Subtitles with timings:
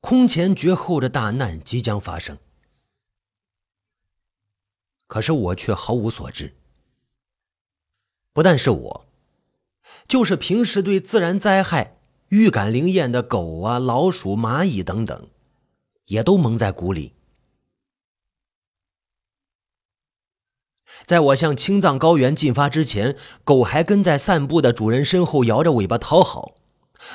[0.00, 2.38] 空前绝后的大难即将发生。
[5.06, 6.54] 可是我却毫无所知。
[8.32, 9.06] 不但是我，
[10.06, 15.28] 就是平时对自然灾害预感灵验的狗啊、老鼠、蚂蚁等等，
[16.06, 17.14] 也都蒙在鼓里。
[21.04, 26.54] 在我向青藏高原进发之前，狗还跟在散步的主人身后摇着尾巴讨好，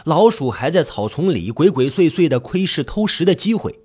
[0.03, 3.83] 老鼠还在草丛里鬼鬼祟祟的窥视偷食的机会，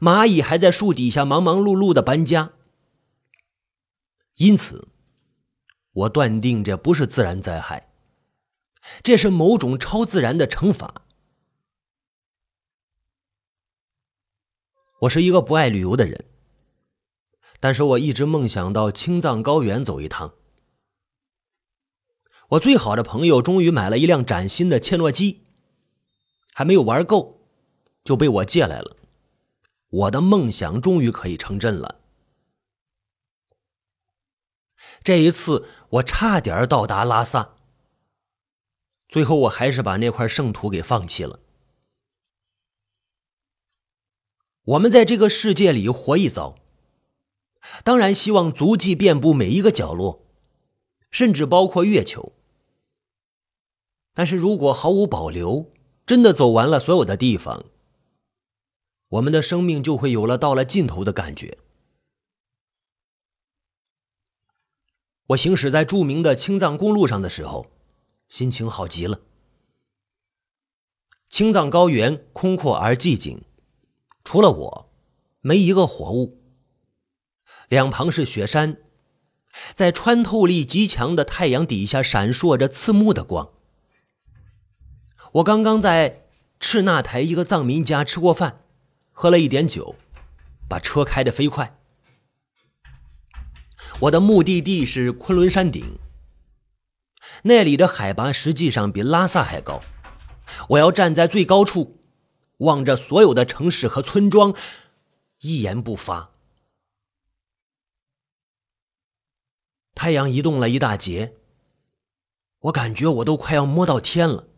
[0.00, 2.52] 蚂蚁还在树底下忙忙碌碌的搬家。
[4.36, 4.88] 因此，
[5.92, 7.90] 我断定这不是自然灾害，
[9.02, 11.02] 这是某种超自然的惩罚。
[15.02, 16.24] 我是一个不爱旅游的人，
[17.60, 20.34] 但是我一直梦想到青藏高原走一趟。
[22.48, 25.44] 我最好的朋友终于买了一辆崭新的切诺基，
[26.54, 27.42] 还没有玩够，
[28.02, 28.96] 就被我借来了。
[29.90, 32.00] 我的梦想终于可以成真了。
[35.04, 37.56] 这一次，我差点到达拉萨。
[39.08, 41.40] 最后，我还是把那块圣土给放弃了。
[44.62, 46.58] 我们在这个世界里活一遭，
[47.84, 50.26] 当然希望足迹遍布每一个角落，
[51.10, 52.32] 甚至包括月球。
[54.18, 55.70] 但是如果毫无保留，
[56.04, 57.66] 真的走完了所有的地方，
[59.10, 61.58] 我们的生命就会有了到了尽头的感觉。
[65.28, 67.68] 我行驶在著名的青藏公路上的时候，
[68.28, 69.20] 心情好极了。
[71.30, 73.44] 青藏高原空阔而寂静，
[74.24, 74.90] 除了我，
[75.42, 76.42] 没一个活物。
[77.68, 78.78] 两旁是雪山，
[79.74, 83.52] 在穿透力极强的太阳底下闪烁着刺目的光。
[85.32, 86.22] 我刚刚在
[86.58, 88.60] 赤那台一个藏民家吃过饭，
[89.12, 89.94] 喝了一点酒，
[90.68, 91.78] 把车开得飞快。
[94.00, 95.98] 我的目的地是昆仑山顶，
[97.42, 99.82] 那里的海拔实际上比拉萨还高。
[100.70, 101.98] 我要站在最高处，
[102.58, 104.54] 望着所有的城市和村庄，
[105.40, 106.30] 一言不发。
[109.94, 111.34] 太阳移动了一大截，
[112.60, 114.48] 我感觉我都快要摸到天了。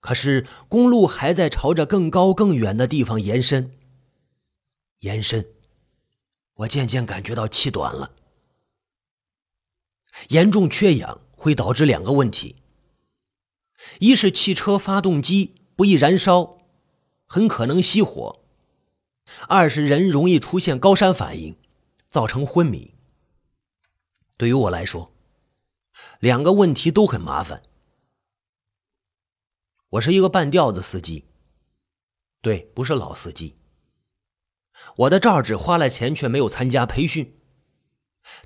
[0.00, 3.76] 可是公路还在朝着更高更远的地方延伸，
[5.00, 5.46] 延伸。
[6.54, 8.12] 我渐渐感觉到气短了。
[10.28, 12.56] 严重缺氧会导致两个问题：
[13.98, 16.58] 一是汽车发动机不易燃烧，
[17.26, 18.40] 很可能熄火；
[19.48, 21.56] 二是人容易出现高山反应，
[22.06, 22.94] 造成昏迷。
[24.36, 25.12] 对于我来说，
[26.18, 27.62] 两个问题都很麻烦。
[29.90, 31.24] 我是一个半吊子司机，
[32.42, 33.56] 对，不是老司机。
[34.96, 37.36] 我的这儿只花了钱，却没有参加培训。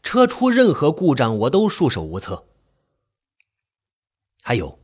[0.03, 2.47] 车出任何故障，我都束手无策。
[4.43, 4.81] 还有，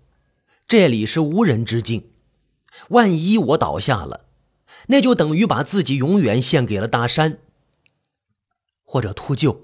[0.69, 2.13] 这里是无人之境，
[2.91, 4.29] 万一我倒下了，
[4.89, 7.41] 那就等于把自己永远献给了大山，
[8.83, 9.63] 或者秃鹫。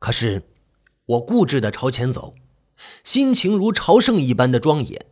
[0.00, 0.42] 可是，
[1.04, 2.34] 我固执的朝前走，
[3.04, 5.06] 心情如朝圣一般的庄严。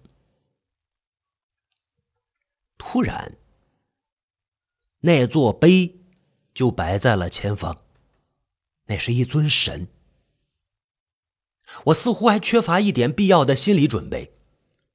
[2.77, 3.37] 突然，
[5.01, 5.97] 那座碑。
[6.55, 7.85] 就摆在了前方，
[8.87, 9.87] 那是一尊神。
[11.85, 14.35] 我似乎还缺乏一点必要的心理准备，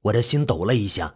[0.01, 1.15] 我的心抖了一下。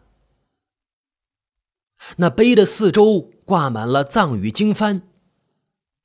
[2.16, 5.01] 那碑的四周挂满了藏语经幡，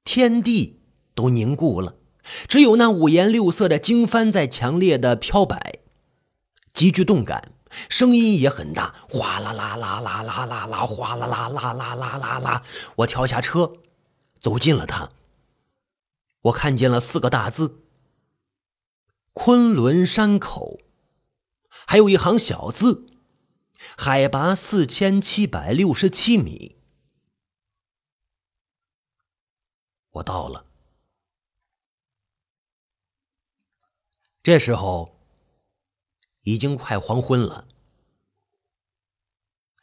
[0.02, 0.80] 天地
[1.14, 1.96] 都凝固了，
[2.48, 5.80] 只有那五颜六色的经幡在强烈的飘摆，
[6.72, 7.52] 极具动感，
[7.88, 12.62] 声音也很大，哗啦啦啦啦啦啦啦，哗啦啦啦啦啦啦啦。
[12.96, 13.72] 我跳下车。
[14.40, 15.12] 走近了他，
[16.40, 17.84] 我看见了四个大字
[19.32, 20.80] “昆仑山口”，
[21.86, 23.06] 还有一行小字
[23.96, 26.74] ：“海拔四千七百六十七米。”
[30.10, 30.66] 我到了。
[34.42, 35.20] 这时候
[36.42, 37.68] 已经快黄昏了，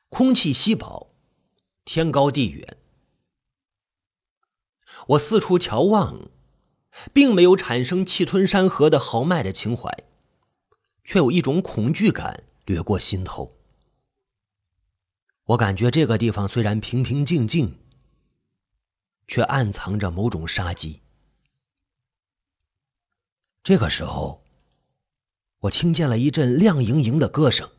[0.10, 1.16] 空气稀薄，
[1.86, 2.78] 天高地远。
[5.08, 6.30] 我四处瞧望，
[7.14, 10.04] 并没有产生气吞山河的豪迈的情怀，
[11.06, 13.58] 却有一种恐惧感掠过心头。
[15.46, 17.80] 我感觉这个地方虽然平平静静，
[19.26, 21.02] 却暗藏着某种杀机。
[23.64, 24.39] 这个时候，
[25.62, 27.70] 我听见了一阵亮莹莹的歌声，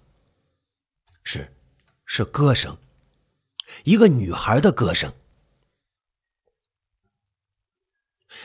[1.23, 1.57] 是
[2.05, 2.77] 是歌声，
[3.85, 5.15] 一个女孩的歌声。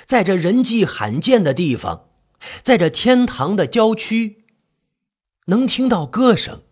[0.05, 2.09] 在这人迹罕见的地方，
[2.63, 4.45] 在这天堂的郊区，
[5.47, 6.63] 能听到歌声，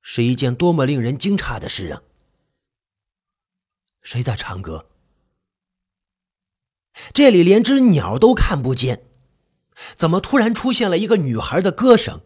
[0.00, 2.02] 是一件多么令人惊诧的事啊！
[4.00, 4.88] 谁在唱歌？
[7.12, 9.07] 这里连只鸟都看不见，
[9.94, 12.22] 怎么突然出现了一个女孩的歌声？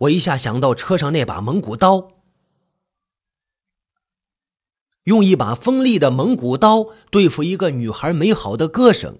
[0.00, 2.20] 我一下想到车上那把蒙古刀。
[5.04, 9.18] 用一把锋利的蒙古刀对付一个女孩美好的歌声，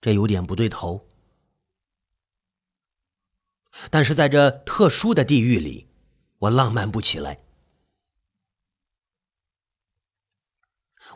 [0.00, 1.06] 这有点不对头。
[3.90, 5.88] 但是在这特殊的地域里，
[6.40, 7.38] 我浪漫不起来。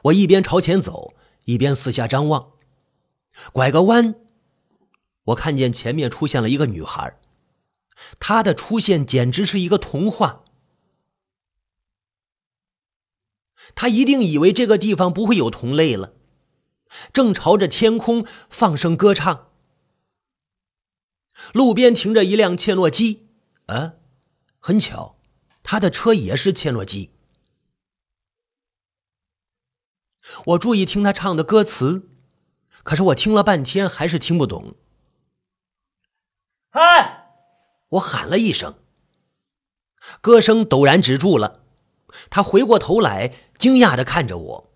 [0.05, 1.15] 我一边朝前走，
[1.45, 2.53] 一边四下张望。
[3.53, 4.15] 拐个弯，
[5.25, 7.19] 我看见前面出现了一个女孩，
[8.19, 10.45] 她的出现简直是一个童话。
[13.75, 16.15] 他一定以为这个地方不会有同类了，
[17.13, 19.51] 正朝着天空放声歌唱。
[21.53, 23.29] 路边停着一辆切诺基，
[23.67, 23.95] 啊，
[24.59, 25.19] 很巧，
[25.63, 27.11] 他的车也是切诺基。
[30.47, 32.08] 我注意听他唱的歌词，
[32.89, 34.75] 可是我听了半天还是听不懂。
[36.71, 37.35] 嗨！
[37.91, 38.77] 我喊了一声，
[40.23, 41.65] 歌声陡然止住了。
[42.31, 44.73] 他回过头来，惊讶的看着我。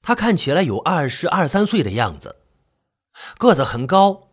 [0.00, 2.34] 他看起来有二十二三岁的样子，
[3.38, 4.30] 个子很高，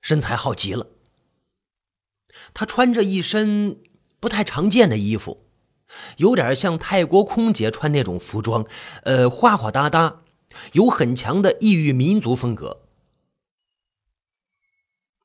[0.00, 0.86] 身材好极了。
[2.54, 3.82] 他穿着一身
[4.20, 5.48] 不太常见的衣服，
[6.18, 8.64] 有点像泰国空姐穿那种服装，
[9.02, 10.22] 呃，花花哒哒，
[10.72, 12.84] 有很强的异域民族风格。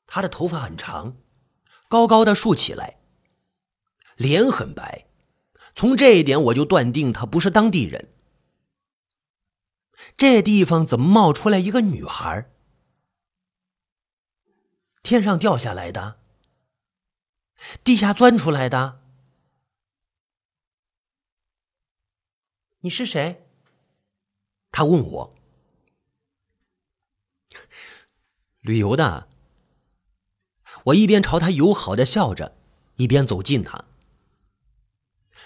[0.06, 1.16] 他的头发很长，
[1.88, 2.98] 高高的竖起来。
[4.16, 5.06] 脸很白，
[5.74, 8.10] 从这一点我就断定他不是当地人。
[10.16, 12.50] 这地方怎么冒出来一个女孩？
[15.02, 16.20] 天上掉下来的？
[17.82, 19.00] 地下钻出来的？
[22.80, 23.48] 你是谁？
[24.72, 25.34] 他问我。
[28.62, 29.28] 旅游的。
[30.86, 32.56] 我一边朝他友好的笑着，
[32.96, 33.84] 一边走近他。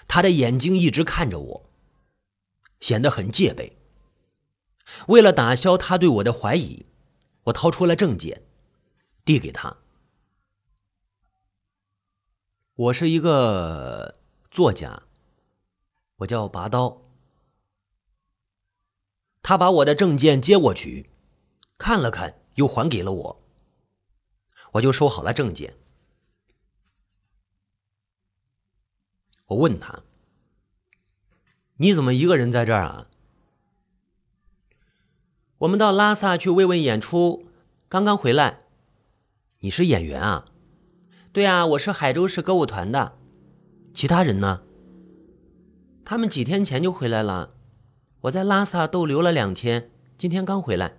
[0.08, 1.70] 他的眼睛一直看着我，
[2.80, 3.76] 显得很戒备。
[5.08, 6.86] 为了打消他对我的怀疑，
[7.44, 8.42] 我掏出了证件，
[9.24, 9.76] 递给他。
[12.74, 14.18] 我是一个
[14.50, 15.02] 作家，
[16.18, 17.05] 我叫拔刀。
[19.48, 21.08] 他把我的证件接过去，
[21.78, 23.44] 看了看，又还给了我。
[24.72, 25.76] 我就收好了证件。
[29.46, 30.02] 我问他
[31.78, 33.06] ：“你怎么一个人在这儿啊？”
[35.58, 37.46] 我们到拉萨去慰问演出，
[37.88, 38.58] 刚刚回来。
[39.60, 40.46] 你是演员啊？
[41.32, 43.16] 对啊，我是海州市歌舞团的。
[43.94, 44.64] 其他人呢？
[46.04, 47.50] 他们几天前就回来了。
[48.26, 50.98] 我在拉萨逗留了两天，今天刚回来。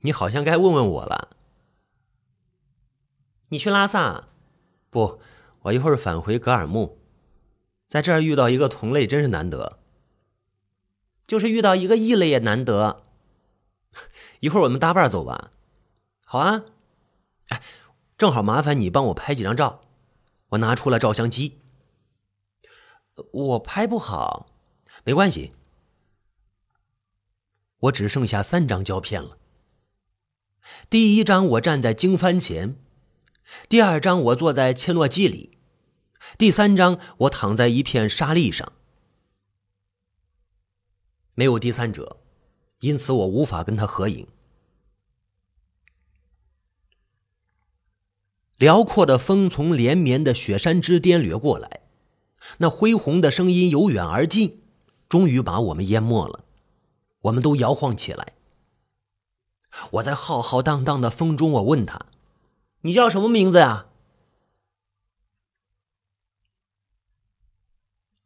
[0.00, 1.36] 你好像该问问我了。
[3.48, 4.28] 你去拉萨？
[4.90, 5.20] 不。
[5.62, 6.98] 我一会儿返回格尔木，
[7.86, 9.78] 在这儿遇到一个同类真是难得，
[11.24, 13.00] 就是遇到一个异类也难得。
[14.40, 15.52] 一会儿我们搭伴走吧，
[16.24, 16.64] 好啊。
[17.50, 17.62] 哎，
[18.18, 19.82] 正好麻烦你帮我拍几张照。
[20.50, 21.60] 我拿出了照相机，
[23.30, 24.48] 我拍不好，
[25.04, 25.52] 没关系。
[27.78, 29.38] 我只剩下三张胶片了。
[30.88, 32.76] 第一张我站在经幡前。
[33.68, 35.50] 第二张，我坐在切诺基里；
[36.38, 38.72] 第三张，我躺在一片沙砾上。
[41.34, 42.18] 没有第三者，
[42.80, 44.26] 因此我无法跟他合影。
[48.58, 51.80] 辽阔的风从连绵的雪山之巅掠过来，
[52.58, 54.61] 那恢宏的声音由远而近，
[55.12, 56.42] 终于把我们淹没了。
[57.20, 58.32] 我们都摇晃起来。
[59.90, 62.06] 我在浩浩荡荡的风中，我问他。
[62.80, 63.88] 你叫什么名字呀？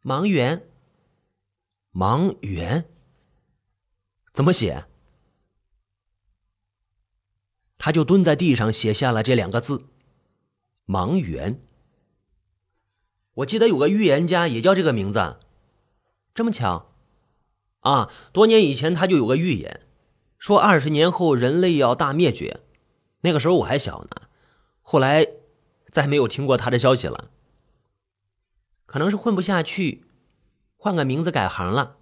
[0.04, 0.70] 盲猿。
[1.92, 2.88] 盲猿。
[4.32, 4.84] 怎么写？
[7.78, 9.88] 他就蹲在地上写下了这两个字：
[10.86, 11.60] 盲猿。
[13.34, 15.40] 我记得有个预言家也叫这个名字，
[16.36, 16.92] 这么巧？
[17.80, 19.80] 啊，多年以前他就有个预言，
[20.38, 22.60] 说二十年后人类要大灭绝，
[23.22, 24.28] 那个时候我还小呢。
[24.82, 25.26] 后来
[25.88, 27.30] 再没有听过他的消息了。
[28.84, 30.04] 可能是混不下去，
[30.76, 31.96] 换个名字改行了，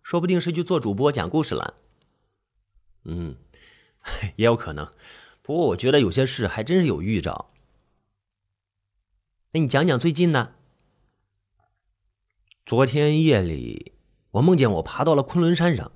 [0.00, 1.74] 说不定是去做主播讲故事了。
[3.02, 3.36] 嗯，
[4.36, 4.88] 也有可能。
[5.42, 7.50] 不过我觉得有些事还真是有预兆。
[9.50, 10.54] 那你讲讲最近呢？
[12.64, 13.92] 昨天夜里，
[14.30, 15.90] 我梦见我爬到了昆仑山上。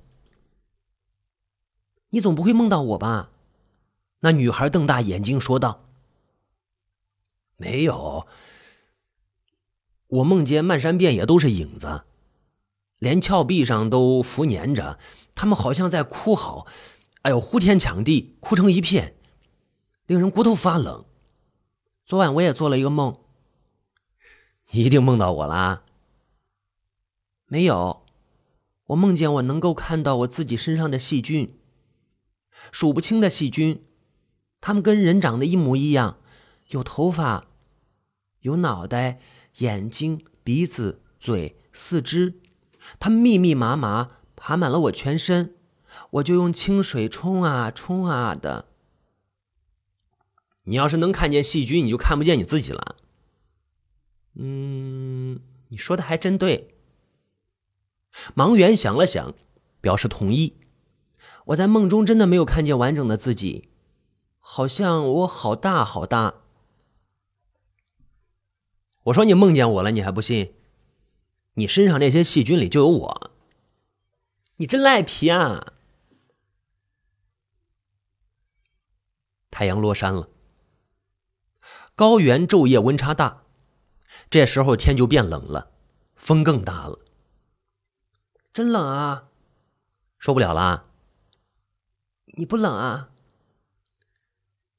[2.09, 3.31] 你总不会梦到我吧？
[4.19, 5.85] 那女孩瞪大眼睛说道
[7.55, 8.27] ：“没有，
[10.07, 12.03] 我梦见漫山遍野都是影子，
[12.99, 14.99] 连峭壁上都浮粘着，
[15.33, 16.67] 他们好像在哭嚎。
[17.21, 19.15] 哎呦，呼天抢地，哭成一片，
[20.05, 21.05] 令人骨头发冷。
[22.05, 23.19] 昨晚我也做了一个梦，
[24.71, 25.83] 你一定梦到我啦？
[27.47, 28.05] 没有，
[28.87, 31.57] 我梦见我能够看到我自己身上的细菌，
[32.71, 33.83] 数不清的细菌。”
[34.59, 36.17] 它们跟人长得一模一样，
[36.69, 37.47] 有头发，
[38.39, 39.21] 有脑袋、
[39.59, 42.39] 眼睛、鼻子、嘴、四肢，
[42.99, 45.53] 它们密密麻麻爬满了我全身，
[46.09, 48.65] 我就用清水冲啊冲啊的。
[50.63, 52.95] 你要是能看见细菌，你就看不见你自己了。
[54.33, 55.39] 嗯，
[55.69, 56.76] 你说的还真对。
[58.35, 59.33] 盲原想了想，
[59.81, 60.57] 表示同意。
[61.45, 63.69] 我在梦中真的没有看见完整的自己。
[64.39, 66.35] 好像我好大好大。
[69.03, 70.53] 我说你梦见我了，你还不信？
[71.53, 73.31] 你身上那些细菌里就有我。
[74.57, 75.73] 你真赖皮啊！
[79.49, 80.29] 太阳落山了，
[81.95, 83.43] 高原昼夜温差大，
[84.29, 85.71] 这时候天就变冷了，
[86.15, 86.99] 风更大了。
[88.57, 89.29] 真冷啊！
[90.17, 90.85] 受不了啦！
[92.37, 93.11] 你不冷啊？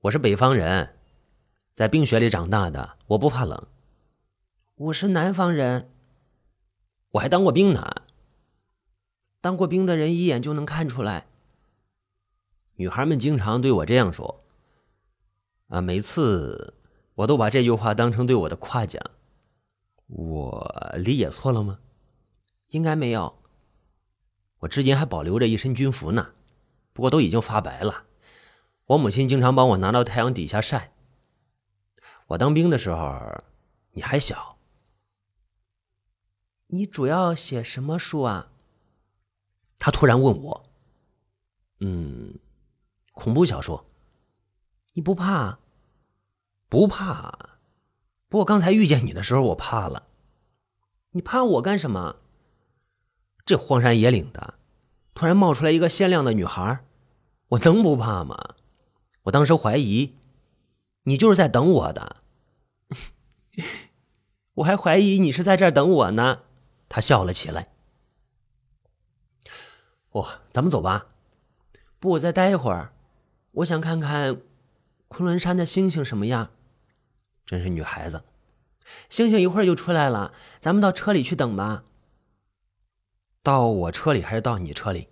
[0.00, 0.96] 我是北方人，
[1.74, 3.68] 在冰雪里长大的，我不怕冷。
[4.74, 5.92] 我是南方人，
[7.10, 8.02] 我还当过兵呢。
[9.40, 11.28] 当过兵的人一眼就能看出来。
[12.74, 14.42] 女孩们经常对我这样说，
[15.68, 16.74] 啊，每次
[17.14, 19.00] 我都把这句话当成对我的夸奖。
[20.08, 21.78] 我理解错了吗？
[22.70, 23.37] 应该没有。
[24.60, 26.32] 我至今还保留着一身军服呢，
[26.92, 28.04] 不过都已经发白了。
[28.86, 30.92] 我母亲经常帮我拿到太阳底下晒。
[32.28, 33.42] 我当兵的时候，
[33.92, 34.58] 你还小。
[36.68, 38.50] 你主要写什么书啊？
[39.78, 40.70] 他突然问我。
[41.80, 42.38] 嗯，
[43.12, 43.86] 恐怖小说。
[44.94, 45.58] 你不怕？
[46.68, 47.58] 不怕。
[48.28, 50.08] 不过刚才遇见你的时候，我怕了。
[51.12, 52.16] 你怕我干什么？
[53.48, 54.52] 这荒山野岭的，
[55.14, 56.84] 突然冒出来一个鲜亮的女孩，
[57.48, 58.56] 我能不怕吗？
[59.22, 60.12] 我当时怀疑，
[61.04, 62.16] 你就是在等我的。
[64.56, 66.40] 我还怀疑你是在这儿等我呢。
[66.90, 67.68] 他笑了起来。
[70.10, 71.06] 哦，咱们走吧。
[71.98, 72.92] 不，我再待一会儿。
[73.54, 74.42] 我想看看
[75.08, 76.50] 昆仑山的星星什么样。
[77.46, 78.24] 真是女孩子。
[79.08, 81.84] 星星一会儿就出来了，咱们到车里去等吧。
[83.42, 85.08] 到我车里还是到你车里？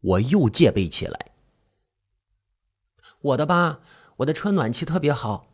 [0.00, 1.32] 我又戒备起来。
[3.20, 3.80] 我的吧，
[4.16, 5.46] 我的车暖气特别好。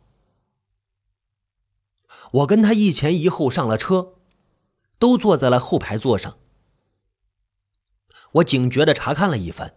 [2.31, 4.15] 我跟他一前一后上了车，
[4.97, 6.37] 都坐在了后排座上。
[8.33, 9.75] 我警觉的查看了一番，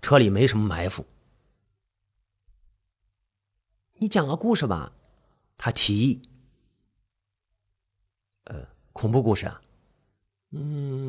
[0.00, 1.06] 车里没什么埋伏。
[3.94, 4.92] 你讲个故事吧，
[5.56, 6.22] 他提议。
[8.44, 9.62] 呃，恐怖故事啊？
[10.50, 11.01] 嗯，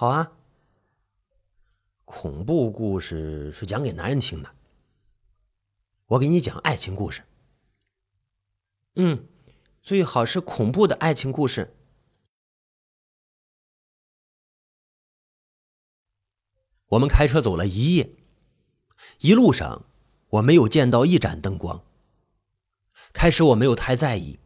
[0.00, 0.32] 好啊。
[2.06, 4.54] 恐怖故事是讲给男人听的。
[6.06, 7.22] 我给你讲爱情故事。
[8.94, 9.28] 嗯，
[9.82, 11.76] 最好是恐怖的爱情故事。
[16.86, 18.16] 我们开车走了一夜，
[19.18, 19.84] 一路上
[20.30, 21.84] 我没有见到一盏灯光。
[23.12, 24.38] 开始我没有太在意，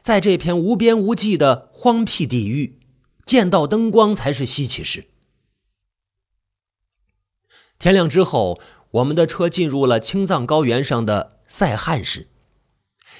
[0.00, 2.78] 在这片无边无际的荒僻地域，
[3.24, 5.08] 见到灯光才是稀奇事。
[7.78, 8.60] 天亮之后。
[8.92, 12.28] 我们的车进入了青藏高原上的塞罕市，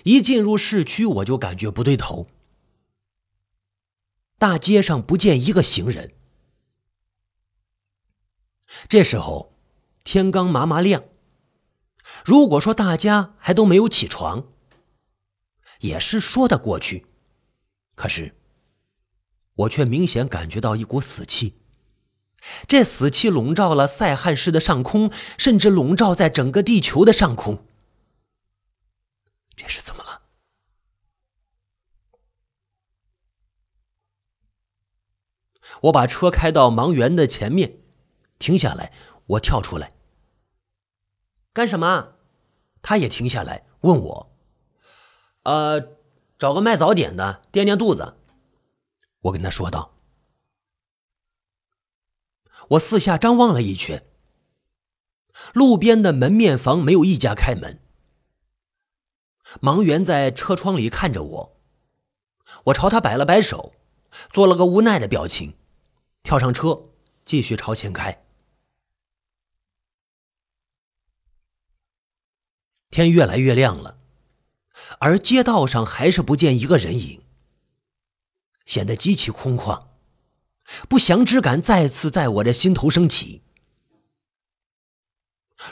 [0.03, 2.29] 一进入市区，我就感觉不对头。
[4.37, 6.13] 大街上不见一个行人。
[8.87, 9.57] 这时候
[10.05, 11.05] 天刚麻麻亮，
[12.23, 14.53] 如果说大家还都没有起床，
[15.81, 17.07] 也是说得过去。
[17.95, 18.35] 可是
[19.55, 21.59] 我却明显感觉到一股死气。
[22.67, 27.65] 这死气笼罩了塞罕市的上空，甚至笼罩在整个地球的上空。
[29.55, 30.23] 这是怎么了？
[35.83, 37.79] 我把车开到盲园的前面，
[38.39, 38.93] 停下来。
[39.27, 39.95] 我跳出来，
[41.53, 42.15] 干什么？
[42.83, 44.37] 他也停下来问我
[45.45, 45.97] ：“呃，
[46.37, 48.17] 找个卖早点的垫垫肚子。”
[49.23, 49.95] 我跟他说道。
[52.71, 54.07] 我四下张望了一圈，
[55.53, 57.81] 路边的门面房没有一家开门。
[59.61, 61.61] 盲员在车窗里看着我，
[62.67, 63.75] 我朝他摆了摆手，
[64.31, 65.55] 做了个无奈的表情，
[66.23, 66.91] 跳上车，
[67.25, 68.25] 继续朝前开。
[72.89, 73.99] 天越来越亮了，
[75.01, 77.23] 而街道上还是不见一个人影，
[78.67, 79.85] 显得极其空旷。
[80.89, 83.43] 不祥之感再次在我的心头升起。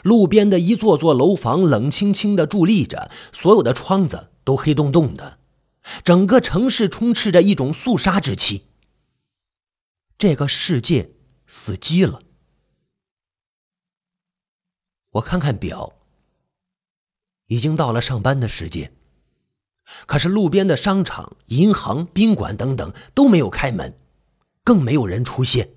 [0.02, 5.38] 路边的一座座楼房冷清清的伫立着，所有的窗子都黑洞洞的，
[6.04, 8.66] 整个城市充斥着一种肃杀之气。
[10.18, 11.14] 这个世界
[11.46, 12.22] 死机了。
[15.10, 15.96] 我看看表。
[17.46, 18.94] 已经到了上班的时间，
[20.06, 23.98] 可是路边的商场、银行、宾馆等等都没有开门，
[24.64, 25.74] 更没有人出现。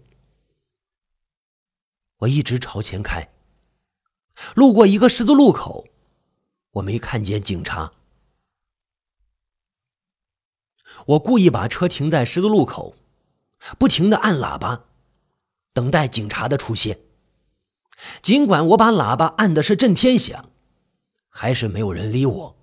[2.17, 3.33] 我一直朝前开，
[4.55, 5.87] 路过一个十字路口，
[6.71, 7.91] 我没看见警察。
[11.07, 12.95] 我故意把车停在十字路口，
[13.77, 14.85] 不停的按喇叭，
[15.73, 16.99] 等待警察的出现。
[18.21, 20.49] 尽管我把喇叭按的是震天响。
[21.35, 22.62] 还是没有人理我。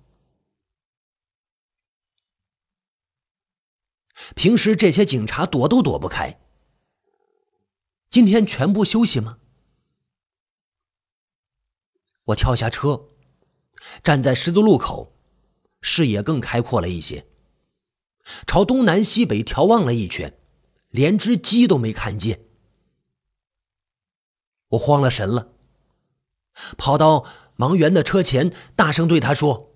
[4.35, 6.39] 平时这些警察躲都躲不开，
[8.09, 9.37] 今天全部休息吗？
[12.25, 13.09] 我跳下车，
[14.03, 15.13] 站在十字路口，
[15.81, 17.25] 视野更开阔了一些，
[18.45, 20.37] 朝东南西北眺望了一圈，
[20.89, 22.45] 连只鸡都没看见。
[24.69, 25.53] 我慌了神了，
[26.77, 27.25] 跑到。
[27.57, 29.75] 盲园的车前，大声对他说：“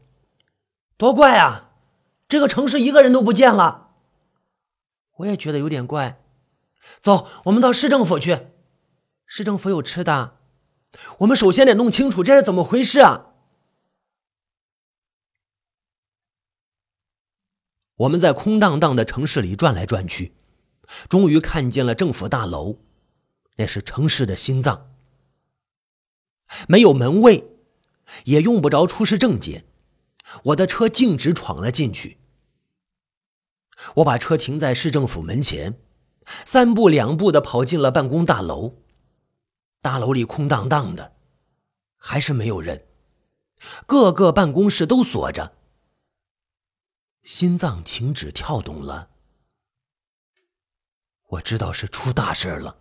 [0.98, 1.76] 多怪啊！
[2.28, 3.85] 这个城市一个人都不见了。”
[5.16, 6.22] 我也觉得有点怪。
[7.02, 8.48] 走，我们到市政府去。
[9.26, 10.38] 市政府有吃的。
[11.20, 13.34] 我们首先得弄清楚这是怎么回事啊！
[17.96, 20.34] 我们在空荡荡的城市里转来转去，
[21.10, 22.78] 终于看见了政府大楼，
[23.56, 24.92] 那是城市的心脏。
[26.68, 27.52] 没有门卫。
[28.26, 29.66] 也用不着出示证件，
[30.44, 32.20] 我的车径直闯了进去。
[33.96, 35.80] 我把车停在市政府门前，
[36.46, 38.84] 三步两步的跑进了办公大楼。
[39.82, 41.16] 大楼里空荡荡的，
[41.98, 42.88] 还是没有人，
[43.86, 45.56] 各个办公室都锁着。
[47.24, 49.10] 心脏停止跳动了，
[51.30, 52.80] 我知道是出大事了。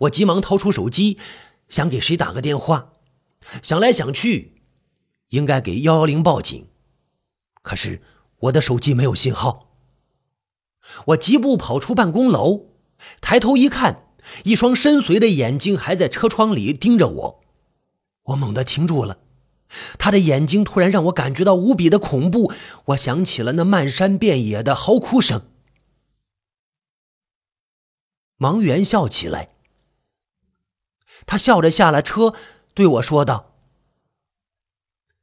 [0.00, 1.18] 我急忙掏出手机。
[1.70, 2.94] 想给谁打个电话，
[3.62, 4.60] 想来想去，
[5.28, 6.68] 应该给幺幺零报警。
[7.62, 8.02] 可是
[8.38, 9.68] 我的手机没有信号。
[11.06, 12.70] 我疾步跑出办公楼，
[13.20, 14.08] 抬头一看，
[14.44, 17.40] 一双深邃的眼睛还在车窗里盯着我。
[18.24, 19.18] 我猛地停住了，
[19.98, 22.52] 他的眼睛突然让我感觉到无比的恐怖。
[22.86, 25.42] 我想起了那漫山遍野的嚎哭声。
[28.38, 29.50] 盲元笑起来。
[31.26, 32.34] 他笑着下了车，
[32.72, 33.52] 对我说道：“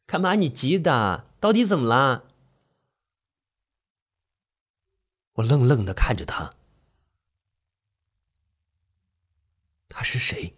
[0.05, 1.25] 干嘛你急的？
[1.39, 2.25] 到底怎么了？”
[5.37, 6.53] 我愣愣的看着他。
[9.89, 10.55] 他是谁？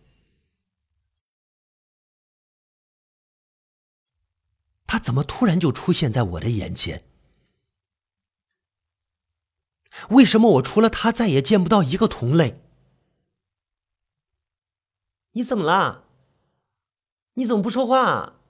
[4.86, 7.06] 他怎么突然就出现在我的眼前？
[10.10, 12.62] 为什么我除了他再也见不到一个同类？
[15.32, 16.06] 你怎么啦？
[17.34, 18.42] 你怎么不说话？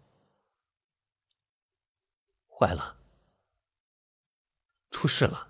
[2.48, 2.98] 坏了，
[4.90, 5.49] 出事了！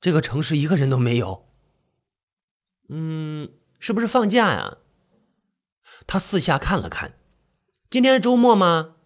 [0.00, 1.46] 这个城市一个人都没有。
[2.88, 4.78] 嗯，是不是放假呀？
[6.06, 7.18] 他四下看了看，
[7.90, 8.96] 今天是周末吗？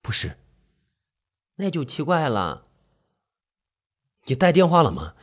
[0.00, 0.38] 不是，
[1.56, 2.62] 那就奇怪了。
[4.24, 5.14] 你带电话了吗？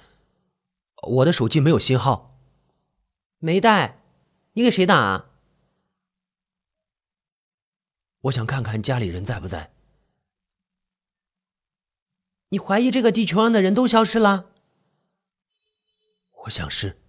[1.03, 2.39] 我的手机没有信号。
[3.39, 4.03] 没带。
[4.53, 5.29] 你给谁打？
[8.21, 9.71] 我想看看家里人在不在。
[12.49, 14.51] 你怀疑这个地球上的人都消失了？
[16.43, 17.01] 我想是。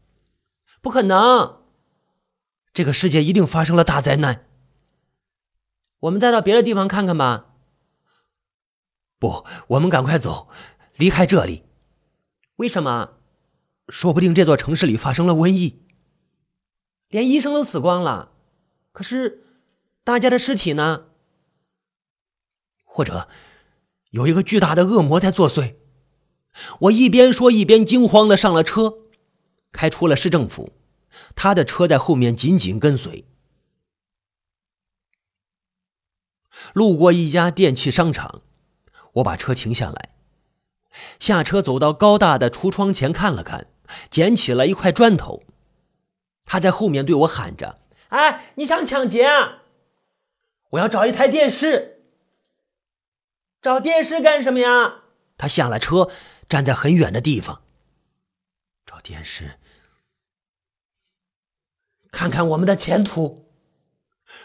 [0.81, 1.62] 不可能，
[2.72, 4.46] 这个世界一定发生了大灾难。
[6.01, 7.55] 我们再到别的地方看看吧。
[9.18, 10.48] 不，我们赶快走，
[10.94, 11.64] 离开这里。
[12.57, 13.14] 为什么？
[13.88, 15.83] 说不定这座城市里发生了瘟疫，
[17.09, 18.33] 连医生都死光了。
[18.92, 19.44] 可是，
[20.05, 21.07] 大家的尸体呢？
[22.85, 23.29] 或者，
[24.11, 25.77] 有一个巨大的恶魔在作祟。
[26.81, 28.94] 我一边说，一边惊慌的上了车，
[29.71, 30.73] 开出了市政府。
[31.35, 33.25] 他的车在后面紧紧跟随。
[36.73, 38.42] 路过一家电器商场，
[39.14, 40.11] 我把车停下来，
[41.21, 43.68] 下车走到高大的橱窗前看了看，
[44.11, 45.42] 捡起了一块砖头。
[46.44, 49.62] 他在后面对我喊着：“哎，你想抢劫啊？
[50.71, 51.98] 我要找一台电视。
[53.61, 55.03] 找电视干什么呀？”
[55.38, 56.11] 他下了车，
[56.49, 57.62] 站在很远的地方，
[58.85, 59.59] 找电视。
[62.11, 63.47] 看看我们的前途。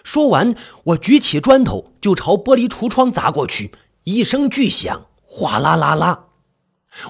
[0.03, 3.73] 说完，我举起砖头就朝玻璃橱窗砸过去，
[4.03, 6.29] 一声巨响，哗啦啦啦。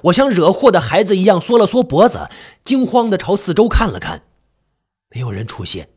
[0.04, 2.30] 我像惹祸的孩子一样缩了缩脖子，
[2.63, 4.26] 惊慌的朝四周看了看，
[5.10, 5.89] 没有人出现。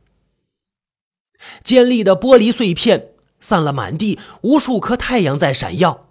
[1.63, 3.15] 尖利的玻璃碎片
[3.47, 6.09] 散了满地，无数颗太阳在闪耀。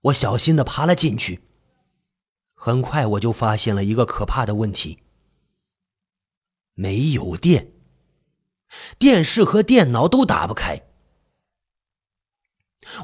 [0.00, 1.44] 我小心的爬了进去，
[2.54, 4.98] 很快我就发现了一个可怕的问题。
[6.74, 7.70] 没有电，
[8.98, 10.82] 电视和电脑都打不开。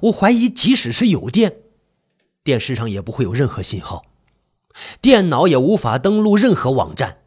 [0.02, 1.62] 我怀疑，即使是有电，
[2.42, 4.06] 电视上也不会有任何信号，
[5.00, 7.22] 电脑也无法登录任何网站。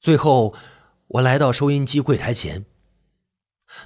[0.00, 0.52] 最后，
[1.06, 2.66] 我来到收音机柜台前，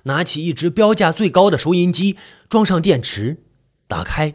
[0.03, 3.45] 拿起一只标价最高的收音机，装上电池，
[3.87, 4.35] 打开。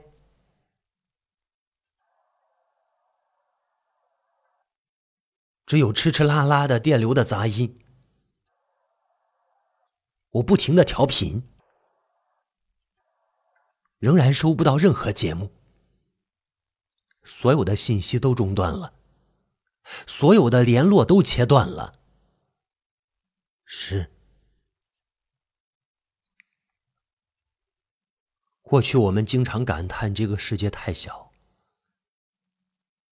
[5.66, 7.76] 只有哧哧啦啦的电流的杂音，
[10.32, 11.44] 我不停的调频，
[14.00, 15.52] 仍然收不到任何节目，
[17.24, 18.94] 所有的信息都中断了，
[20.08, 22.00] 所有的联络都切断了。
[23.64, 24.12] 是，
[28.70, 31.32] 过去我们经常感叹这个世界太小。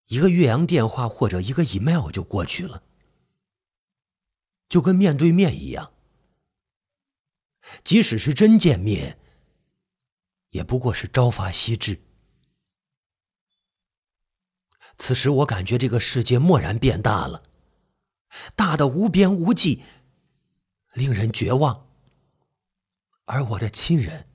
[0.07, 2.83] 一个岳阳电话或者一个 email 就过去了，
[4.67, 5.93] 就跟面对面一样。
[7.85, 9.17] 即使是真见面，
[10.49, 12.01] 也不过是朝发夕至。
[14.97, 17.43] 此时我感觉这个世界蓦然变大了，
[18.57, 19.81] 大的无边无际，
[20.91, 21.87] 令人绝望。
[23.23, 24.27] 而我的亲人，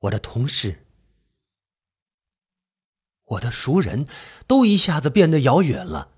[0.00, 0.84] 我的同事。
[3.24, 4.06] 我的熟人
[4.46, 6.14] 都一下子变得遥远了。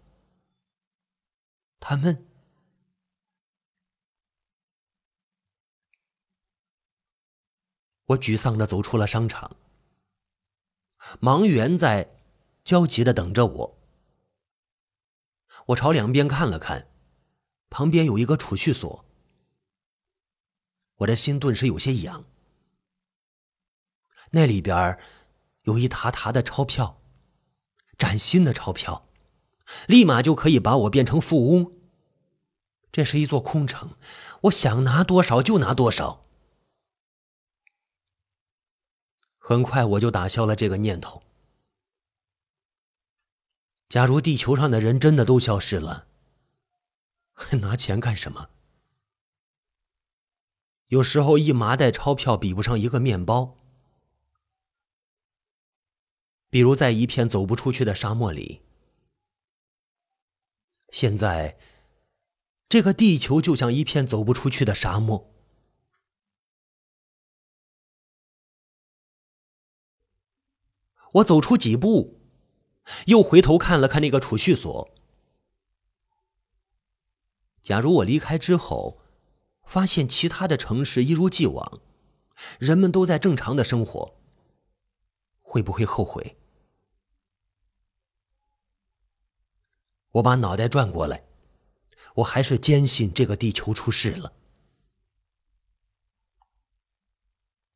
[1.80, 2.26] 他们，
[8.04, 9.56] 我沮丧的走出了商场。
[11.18, 12.16] 忙员在
[12.62, 13.78] 焦急的等着我。
[15.66, 16.88] 我朝两边看了看，
[17.70, 19.04] 旁边有一个储蓄所。
[20.96, 22.24] 我的心顿时有些痒。
[24.30, 24.98] 那里边
[25.62, 26.98] 有一沓沓的钞票。
[27.98, 29.10] 崭新的钞票，
[29.86, 31.74] 立马就可以把我变成富翁。
[32.90, 33.94] 这是一座空城，
[34.44, 36.24] 我想拿多少就拿多少。
[39.36, 41.22] 很快我就打消了这个念头。
[43.90, 46.06] 假如地球上的人真的都消失了，
[47.34, 48.48] 还 拿钱干什么？
[50.86, 53.58] 有时候一麻袋钞票比不上一个面包。
[56.50, 58.62] 比如在一片走不出去的沙漠里，
[60.90, 61.56] 现在
[62.68, 65.32] 这个地球就像一片走不出去的沙漠。
[71.14, 72.20] 我走出几步，
[73.06, 74.90] 又回头看了看那个储蓄所。
[77.62, 79.00] 假如我离开之后，
[79.64, 81.80] 发现其他的城市一如既往，
[82.58, 84.16] 人们都在正常的生活，
[85.40, 86.38] 会不会后悔？
[90.12, 91.22] 我把脑袋转过来，
[92.16, 94.32] 我还是坚信这个地球出事了。